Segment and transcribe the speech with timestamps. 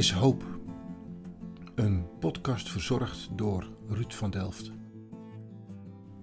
[0.00, 0.44] is hoop.
[1.74, 4.72] Een podcast verzorgd door Ruud van Delft.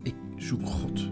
[0.03, 1.09] Ik zoek God.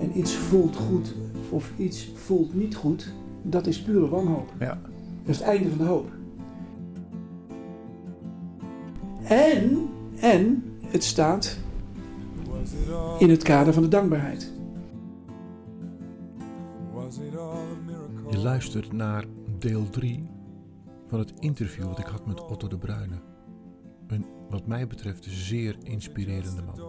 [0.00, 1.14] En iets voelt goed
[1.50, 4.52] of iets voelt niet goed, dat is pure wanhoop.
[4.58, 4.78] Ja.
[5.22, 6.10] Dat is het einde van de hoop.
[9.22, 9.88] En,
[10.20, 11.58] en het staat
[13.18, 14.52] in het kader van de dankbaarheid.
[18.42, 19.24] Luistert naar
[19.58, 20.28] deel 3
[21.08, 23.20] van het interview dat ik had met Otto de Bruyne.
[24.06, 26.80] Een wat mij betreft zeer inspirerende man.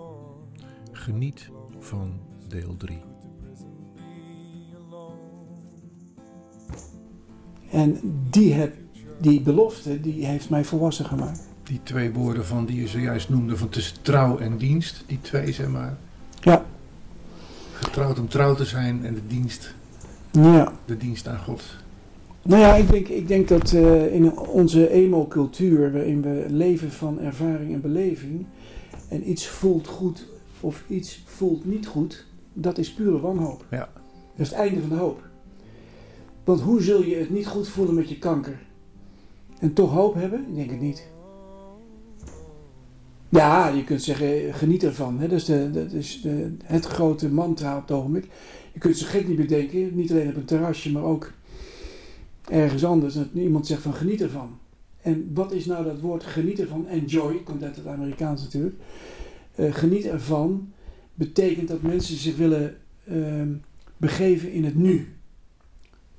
[0.91, 1.49] Geniet
[1.80, 3.02] van deel 3.
[7.72, 7.99] En
[8.30, 8.75] die, heb,
[9.20, 11.47] die belofte, die heeft mij volwassen gemaakt.
[11.63, 15.52] Die twee woorden van die je zojuist noemde van tussen trouw en dienst, die twee
[15.52, 15.97] zeg maar.
[16.42, 16.66] Ja.
[17.73, 19.75] Getrouwd om trouw te zijn en de dienst,
[20.42, 20.73] Ja.
[20.86, 21.64] de dienst aan God.
[22.42, 27.20] Nou ja, ik denk, ik denk dat eh, in onze emo-cultuur, waarin we leven van
[27.20, 28.45] ervaring en beleving,
[29.09, 30.28] en iets voelt goed
[30.59, 33.66] of iets voelt niet goed, dat is pure wanhoop.
[33.70, 33.89] Ja.
[34.36, 35.22] Dat is het einde van de hoop.
[36.44, 38.59] Want hoe zul je het niet goed voelen met je kanker?
[39.59, 40.45] En toch hoop hebben?
[40.50, 41.08] Ik denk het niet.
[43.34, 45.20] Ja, je kunt zeggen, geniet ervan.
[45.20, 45.28] Hè?
[45.28, 48.28] Dat is, de, dat is de, het grote mantra op het ogenblik.
[48.73, 51.31] Je kunt ze gek niet bedenken, niet alleen op een terrasje, maar ook
[52.50, 53.14] ergens anders.
[53.14, 54.58] Dat iemand zegt van geniet ervan.
[55.02, 56.88] En wat is nou dat woord geniet ervan?
[56.88, 58.76] Enjoy, komt uit het Amerikaans natuurlijk.
[59.56, 60.73] Eh, geniet ervan
[61.14, 63.54] betekent dat mensen zich willen ehm,
[63.98, 65.16] begeven in het nu.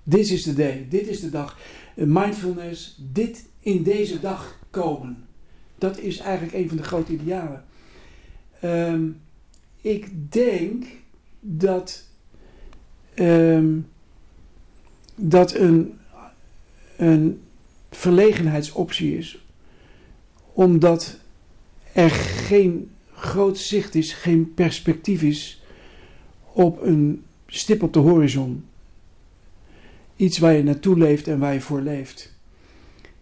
[0.09, 1.59] This is the day, dit is de dag.
[1.97, 5.25] Eh, mindfulness, dit in deze dag komen.
[5.79, 7.65] Dat is eigenlijk een van de grote idealen.
[8.61, 9.09] Ehm,
[9.81, 10.85] ik denk
[11.41, 12.05] dat,
[13.15, 13.79] ehm,
[15.15, 15.99] dat een,
[16.97, 17.41] een
[17.91, 19.45] verlegenheidsoptie is,
[20.53, 21.19] omdat
[21.93, 25.63] er geen groot zicht is, geen perspectief is
[26.53, 28.65] op een stip op de horizon.
[30.17, 32.33] Iets waar je naartoe leeft en waar je voor leeft.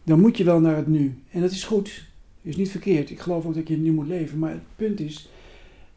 [0.04, 1.18] Dan moet je wel naar het nu.
[1.30, 2.10] En dat is goed.
[2.42, 3.10] Is niet verkeerd.
[3.10, 4.38] Ik geloof ook dat je nu moet leven.
[4.38, 5.28] Maar het punt is,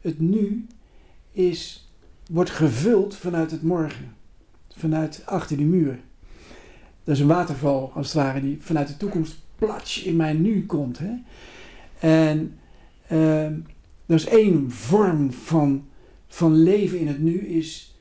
[0.00, 0.66] het nu
[1.32, 1.88] is,
[2.30, 4.14] wordt gevuld vanuit het morgen.
[4.68, 5.98] Vanuit achter die muur.
[7.04, 10.66] Dat is een waterval, als het ware, die vanuit de toekomst plats in mijn nu
[10.66, 10.98] komt.
[10.98, 11.14] Hè?
[11.98, 12.58] En
[13.12, 13.50] uh,
[14.06, 15.86] dat is één vorm van,
[16.26, 17.94] van leven in het nu, is,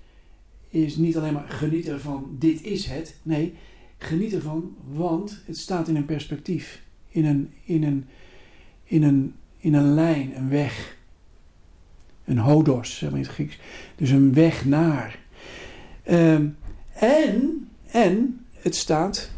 [0.69, 3.16] is niet alleen maar genieten ervan, dit is het.
[3.23, 3.53] Nee,
[3.97, 6.84] geniet ervan, want het staat in een perspectief.
[7.09, 8.05] In een, in een,
[8.85, 10.97] in een, in een lijn, een weg.
[12.25, 13.59] Een hodos, zeg maar in het Grieks.
[13.96, 15.19] Dus een weg naar.
[16.09, 16.57] Um,
[16.94, 19.31] en, en het staat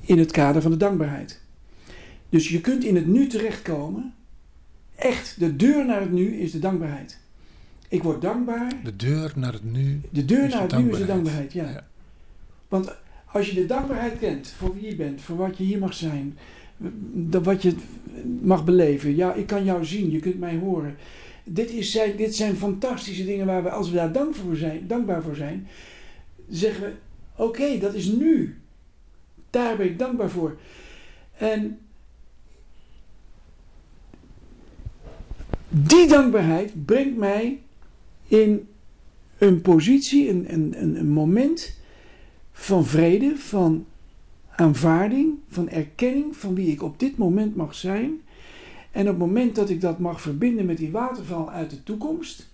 [0.00, 1.40] in het kader van de dankbaarheid.
[2.28, 4.14] Dus je kunt in het nu terechtkomen.
[4.94, 7.18] Echt, de deur naar het nu is de dankbaarheid.
[7.88, 8.72] Ik word dankbaar.
[8.84, 10.00] De deur naar het nu.
[10.10, 11.06] De deur naar het nu is de dankbaarheid.
[11.06, 11.68] dankbaarheid, ja.
[11.68, 11.86] Ja.
[12.68, 12.94] Want
[13.32, 16.38] als je de dankbaarheid kent voor wie je bent, voor wat je hier mag zijn,
[17.42, 17.74] wat je
[18.42, 19.16] mag beleven.
[19.16, 20.96] Ja, ik kan jou zien, je kunt mij horen.
[21.44, 25.22] Dit, is, dit zijn fantastische dingen waar we, als we daar dank voor zijn, dankbaar
[25.22, 25.68] voor zijn,
[26.48, 26.92] zeggen we:
[27.36, 28.56] Oké, dat is nu.
[29.50, 30.56] Daar ben ik dankbaar voor.
[31.36, 31.78] En
[35.68, 37.58] die dankbaarheid brengt mij
[38.26, 38.68] in
[39.38, 41.80] een positie, een, een moment
[42.52, 43.86] van vrede, van
[44.56, 48.20] aanvaarding, van erkenning van wie ik op dit moment mag zijn.
[48.90, 52.48] En op het moment dat ik dat mag verbinden met die waterval uit de toekomst,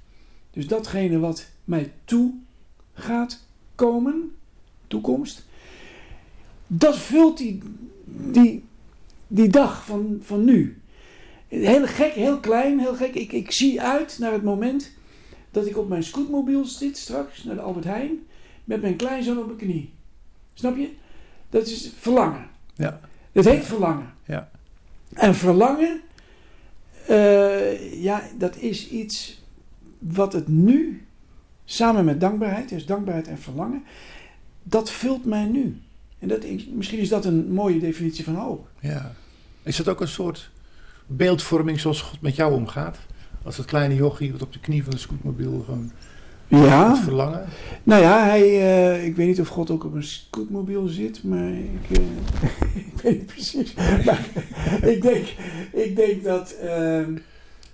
[0.51, 2.33] dus datgene wat mij toe
[2.93, 4.33] gaat komen,
[4.87, 5.47] toekomst,
[6.67, 7.63] dat vult die,
[8.05, 8.65] die,
[9.27, 10.81] die dag van, van nu.
[11.49, 13.15] Heel gek, heel klein, heel gek.
[13.15, 14.93] Ik, ik zie uit naar het moment
[15.51, 18.19] dat ik op mijn scootmobiel zit straks naar de Albert Heijn
[18.69, 19.93] met mijn kleinzoon op mijn knie.
[20.55, 20.91] Snap je?
[21.51, 22.47] Dat is verlangen.
[22.75, 23.01] Ja.
[23.33, 24.13] Dat heet verlangen.
[24.25, 24.51] Ja.
[25.15, 26.01] En verlangen,
[27.07, 29.43] eh, ja, dat is iets
[29.99, 31.07] wat het nu,
[31.65, 33.83] samen met dankbaarheid, dus dankbaarheid en verlangen,
[34.63, 35.81] dat vult mij nu.
[36.19, 38.69] En dat, is- misschien is dat een mooie definitie van hoop.
[38.81, 39.13] Ja.
[39.63, 40.51] Is dat ook een soort
[41.07, 42.99] beeldvorming zoals God met jou omgaat?
[43.43, 45.91] Als dat kleine jochie wat op de knie van de scootmobiel gewoon
[46.49, 47.45] het Ja, verlangen.
[47.83, 51.49] nou ja, hij, eh, ik weet niet of God ook op een scootmobiel zit, maar
[51.53, 52.05] ik, eh,
[52.95, 53.75] ik weet niet precies.
[53.75, 54.29] Maar
[54.93, 55.27] ik, denk,
[55.73, 57.17] ik denk dat ehm,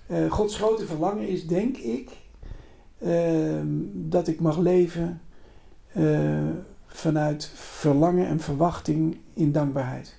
[0.07, 2.09] eh, Gods grote verlangen is, denk ik,
[3.01, 5.21] ehm, dat ik mag leven
[6.87, 10.15] vanuit verlangen en verwachting in dankbaarheid.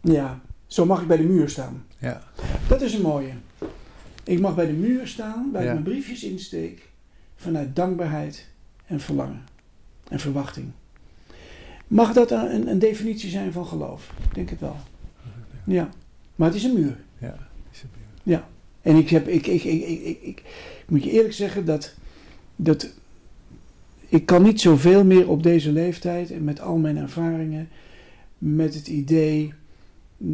[0.00, 1.84] Ja, zo mag ik bij de muur staan.
[1.98, 2.22] Ja.
[2.68, 3.32] Dat is een mooie.
[4.24, 5.68] Ik mag bij de muur staan, waar Ja.
[5.68, 6.87] ik mijn briefjes insteek,
[7.38, 8.46] vanuit dankbaarheid
[8.86, 9.42] en verlangen
[10.08, 10.66] en verwachting.
[11.86, 14.12] Mag dat een, een definitie zijn van geloof?
[14.28, 14.76] Ik denk het wel.
[15.64, 15.88] Ja,
[16.34, 16.96] maar het is een muur.
[17.18, 17.36] Ja.
[17.70, 17.90] is het.
[18.82, 20.42] En ik, heb, ik, ik, ik, ik, ik, ik
[20.88, 21.94] moet je eerlijk zeggen dat,
[22.56, 22.88] dat
[24.08, 27.68] ik kan niet zoveel meer op deze leeftijd en met al mijn ervaringen
[28.38, 29.54] met het idee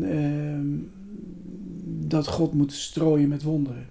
[0.02, 0.66] ehm,
[1.84, 3.86] dat God moet strooien met wonderen.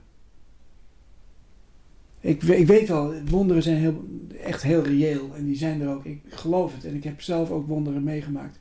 [2.24, 4.04] Ik, ik weet wel, wonderen zijn heel,
[4.44, 6.06] echt heel reëel en die zijn er ook.
[6.06, 8.60] Ik geloof het en ik heb zelf ook wonderen meegemaakt.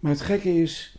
[0.00, 0.98] Maar het gekke is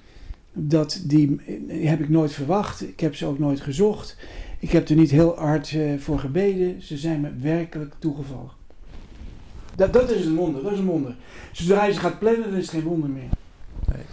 [0.53, 2.81] dat die, die heb ik nooit verwacht.
[2.81, 4.17] Ik heb ze ook nooit gezocht.
[4.59, 6.81] Ik heb er niet heel hard eh, voor gebeden.
[6.81, 8.51] Ze zijn me werkelijk toegevallen.
[9.75, 11.15] Dat, dat is een wonder, dat is een wonder.
[11.51, 13.29] Zodra je ze gaat plannen, dan is het geen wonder meer.
[13.93, 14.03] Nee.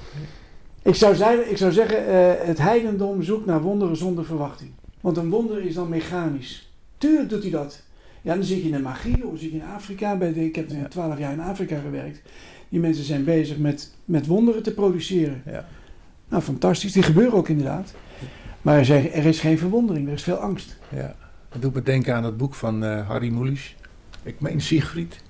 [0.82, 4.70] Ik zou, zeggen, ik zou zeggen, eh, het heidendom zoekt naar wonderen zonder verwachting.
[5.00, 6.66] Want een wonder is dan mechanisch.
[6.98, 7.82] Tuurlijk doet hij dat.
[8.22, 10.16] Ja, dan zit je in de magie, of zit je in Afrika.
[10.16, 10.88] Bij de, ik heb Ja.
[10.88, 12.22] twaalf jaar in Afrika gewerkt.
[12.69, 15.43] Die mensen zijn bezig met, met wonderen te produceren.
[15.46, 15.66] Ja.
[16.28, 16.93] Nou, fantastisch.
[16.93, 17.94] Die gebeuren ook inderdaad.
[18.62, 20.76] Maar er, zijn- er is geen verwondering, er is veel angst.
[20.88, 21.14] Ja,
[21.48, 23.76] dat doet me denken aan het boek van eh, Harry Mulisch.
[24.22, 25.22] Ik meen Siegfried.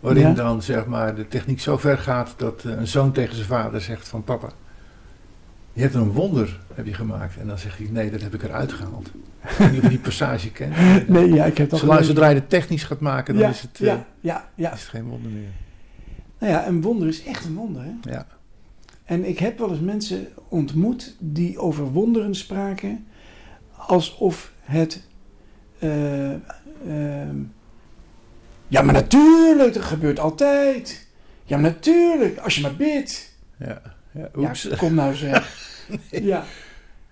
[0.00, 0.32] Waarin Ja.
[0.34, 3.80] dan zeg maar de techniek zo ver gaat dat eh, een zoon tegen zijn vader
[3.80, 4.48] zegt van papa,
[5.72, 7.36] je hebt een wonder heb je gemaakt.
[7.36, 9.06] En dan zegt hij nee, dat heb ik eruit gehaald.
[9.42, 11.08] Ik weet niet je die passage kent.
[11.08, 12.04] Nee, ja, ik heb dat gelezen.
[12.04, 14.72] zodra je het technisch gaat maken, dan ja, is, het, eh, ja, ja, ja.
[14.72, 15.48] is het geen wonder meer.
[16.38, 17.82] Nou ja, een wonder is echt een wonder.
[17.82, 18.10] Hè?
[18.10, 18.26] Ja,
[19.04, 23.06] En ik heb wel eens mensen ontmoet die over wonderen spraken
[23.76, 25.02] alsof het.
[25.78, 27.36] eh, ehm,
[28.68, 31.06] ja, maar natuurlijk, dat gebeurt altijd.
[31.44, 33.36] Ja, maar natuurlijk, als je maar bidt.
[33.58, 34.52] ja, ja.
[34.76, 35.60] Kom nou zeg.
[36.10, 36.44] Ja,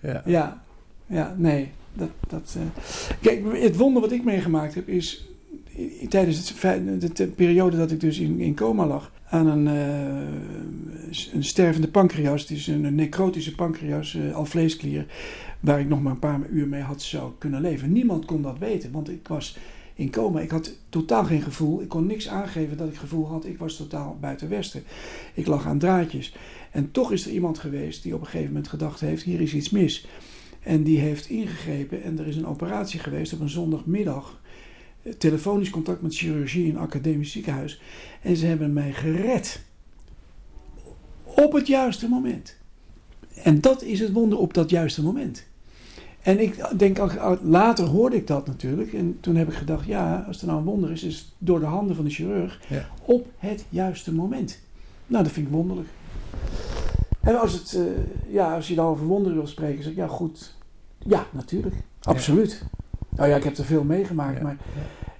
[0.01, 0.21] Ja.
[0.25, 0.63] ja,
[1.07, 1.71] ja, nee.
[1.93, 2.83] Dat, dat, eh.
[3.21, 5.29] Kijk, het wonder wat ik meegemaakt heb is
[6.09, 11.33] tijdens het, de, de periode dat ik dus in, in coma lag aan een, eh,
[11.33, 12.41] een stervende pancreas.
[12.41, 15.05] Het is een, een necrotische pancreas, eh alvleesklier,
[15.59, 17.91] waar ik nog maar een paar uur mee had zou kunnen leven.
[17.91, 19.57] Niemand kon dat weten, want ik was
[19.95, 20.39] in coma.
[20.39, 21.81] Ik had totaal geen gevoel.
[21.81, 23.45] Ik kon niks aangeven dat ik gevoel had.
[23.45, 24.83] Ik was totaal buiten westen.
[25.33, 26.35] Ik lag aan draadjes.
[26.71, 29.53] En toch is er iemand geweest die op een gegeven moment gedacht heeft: hier is
[29.53, 30.07] iets mis.
[30.59, 34.41] En die heeft ingegrepen en er is een operatie geweest op een zondagmiddag.
[35.17, 37.81] Telefonisch contact met chirurgie in academisch ziekenhuis.
[38.21, 39.61] En ze hebben mij gered.
[41.23, 42.55] Op het juiste moment.
[43.35, 45.49] En dat is het wonder op dat juiste moment.
[46.21, 48.93] En ik denk, ook- later hoorde ik dat natuurlijk.
[48.93, 51.59] En toen heb ik gedacht, ja, als er nou een wonder is, is het door
[51.59, 52.85] de handen van de chirurg Ja.
[53.05, 54.59] op het juiste moment.
[55.07, 55.89] Nou, dat vind ik wonderlijk.
[57.21, 60.07] En als, het, eh, ja, als je dan over wonderen wil spreken, zeg ik, ja
[60.07, 60.55] goed,
[60.97, 62.63] ja, natuurlijk, absoluut.
[63.09, 64.43] Nou ja, ik heb er veel meegemaakt, Ja.
[64.43, 64.57] maar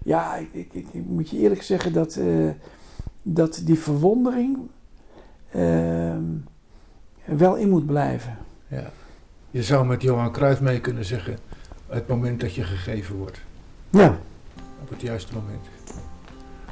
[0.04, 2.50] ja, ik, ik, ik, ik moet je eerlijk zeggen dat, eh,
[3.22, 4.58] dat die verwondering
[5.52, 6.24] ehm,
[7.26, 8.38] wel in moet blijven.
[8.68, 8.92] Ja.
[9.52, 11.38] Je zou met Johan Cruijff mee kunnen zeggen,
[11.88, 13.42] het moment dat je gegeven wordt.
[13.90, 14.18] Ja,
[14.82, 15.66] Op het juiste moment.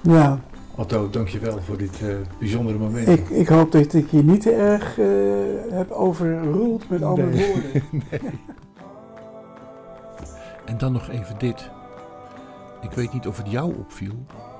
[0.01, 0.39] ja.
[0.75, 3.07] Otto, dankjewel voor dit eh, bijzondere moment.
[3.07, 5.05] Ik, ik hoop dat ik je niet te erg eh,
[5.77, 7.53] heb overroeld met al mijn Nee.
[7.53, 7.83] woorden.
[10.65, 11.69] En dan nog even dit.
[12.81, 14.13] Ik weet niet of het jou opviel,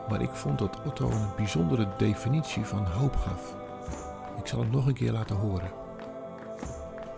[0.10, 3.56] maar ik vond dat Otto een bijzondere definitie van hoop gaf.
[4.40, 5.70] Ik zal het nog een keer laten horen.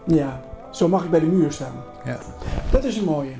[0.05, 1.73] Ja, zo mag ik bij de muur staan.
[2.05, 2.19] Ja.
[2.71, 3.33] Dat is een mooie.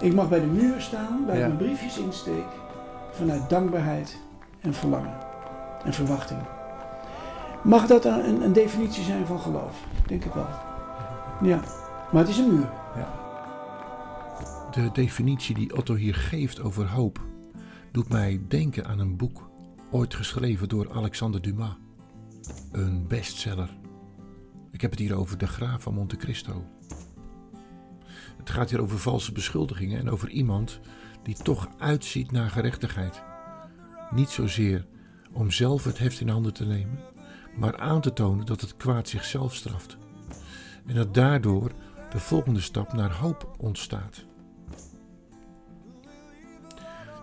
[0.00, 1.32] Ik mag bij de muur staan, Ja.
[1.32, 2.46] ik mijn briefjes insteek,
[3.10, 4.16] vanuit dankbaarheid
[4.60, 5.14] en verlangen
[5.84, 6.40] en verwachting.
[7.62, 9.84] Mag dat een, een definitie zijn van geloof?
[10.02, 10.46] Ik denk het wel.
[11.42, 11.60] Ja,
[12.12, 12.68] maar het is een muur.
[14.70, 17.20] De definitie die Otto hier geeft over hoop
[17.90, 19.50] doet mij denken aan een boek
[19.90, 21.76] ooit geschreven door Alexander Dumas.
[22.72, 23.68] Een bestseller.
[24.72, 26.64] Ik heb het hier over De Graaf van Monte Cristo.
[28.36, 30.80] Het gaat hier over valse beschuldigingen en over iemand
[31.22, 33.22] die toch uitziet naar gerechtigheid.
[34.10, 34.86] Niet zozeer
[35.32, 36.98] om zelf het heft in handen te nemen,
[37.56, 39.96] maar aan te tonen dat het kwaad zichzelf straft.
[40.86, 41.72] En dat daardoor
[42.10, 44.24] de volgende stap naar hoop ontstaat.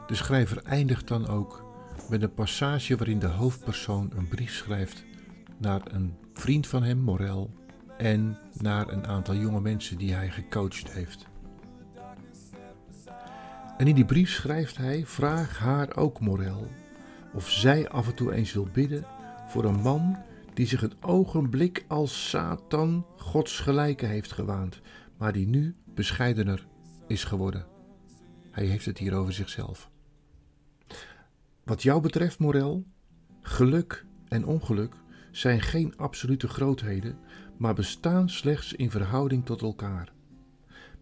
[0.07, 1.65] De schrijver eindigt dan ook
[2.09, 5.03] met een passage waarin de hoofdpersoon een brief schrijft
[5.59, 7.51] naar een vriend van hem, Morel,
[7.97, 11.27] en naar een aantal jonge mensen die hij gecoacht heeft.
[13.77, 16.67] En in die brief schrijft hij: Vraag haar ook, Morel,
[17.33, 19.05] of zij af en toe eens wil bidden
[19.47, 20.17] voor een man
[20.53, 24.81] die zich het ogenblik als Satan Gods gelijke heeft gewaand,
[25.17, 26.67] maar die nu bescheidener
[27.07, 27.65] is geworden.
[28.51, 29.89] Hij heeft het hier over zichzelf.
[31.63, 32.85] Wat jou betreft, Morel,
[33.41, 34.95] geluk en ongeluk
[35.31, 37.19] zijn geen absolute grootheden,
[37.57, 40.11] maar bestaan slechts in verhouding tot elkaar.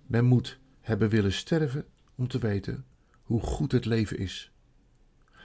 [0.05, 2.86] Men moet hebben willen sterven om te weten
[3.22, 4.51] hoe goed het leven is.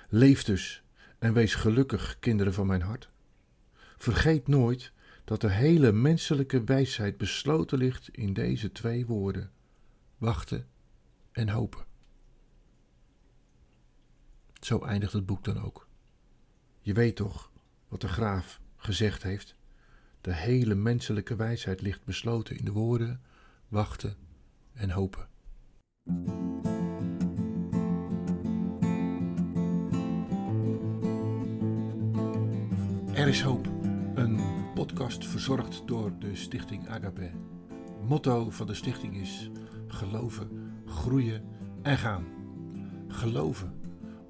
[0.09, 0.83] Leef dus
[1.19, 3.11] en wees gelukkig, kinderen van mijn hart.
[3.97, 4.93] Vergeet nooit
[5.25, 9.51] dat de hele menselijke wijsheid besloten ligt in deze twee woorden:
[10.19, 10.67] wachten
[11.33, 11.85] en hopen.
[14.61, 15.89] Zo eindigt het boek dan ook.
[16.81, 17.53] Je weet toch
[17.89, 19.55] wat de graaf gezegd heeft?
[20.21, 23.21] De hele menselijke wijsheid ligt besloten in de woorden
[23.69, 24.17] wachten
[24.73, 25.29] en hopen.
[33.15, 33.67] Er is hoop.
[34.15, 34.41] Een
[34.75, 37.31] podcast verzorgd door de Stichting Agape.
[38.07, 39.51] Motto van de stichting is
[39.87, 41.45] geloven, groeien
[41.83, 42.25] en gaan.
[43.09, 43.81] Geloven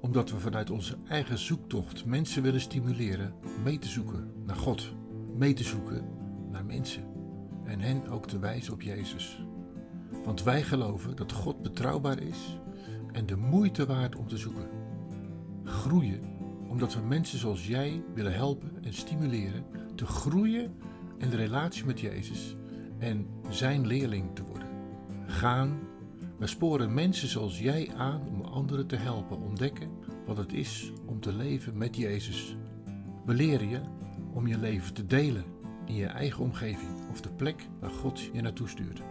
[0.03, 3.33] omdat we vanuit onze eigen zoektocht mensen willen stimuleren
[3.63, 4.93] mee te zoeken naar God,
[5.35, 6.07] mee te zoeken
[6.51, 7.03] naar mensen
[7.63, 9.45] en hen ook te wijzen op Jezus.
[10.23, 12.59] Want wij geloven dat God betrouwbaar is
[13.11, 14.67] en de moeite waard om te zoeken.
[15.63, 16.31] Groeien
[16.69, 20.73] omdat we mensen zoals jij willen helpen en stimuleren te groeien
[21.17, 22.55] in de relatie met Jezus
[22.97, 24.67] en zijn leerling te worden.
[25.25, 25.79] Gaan
[26.39, 29.89] we sporen mensen zoals jij aan om anderen te helpen ontdekken
[30.25, 32.57] wat het is om te leven met Jezus.
[33.25, 33.81] We leren je
[34.33, 35.43] om je leven te delen
[35.85, 39.01] in je eigen omgeving of de plek waar God je naartoe stuurt.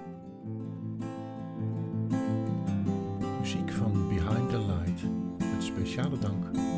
[3.40, 5.02] Muziek van Behind the Light
[5.38, 6.71] met speciale dank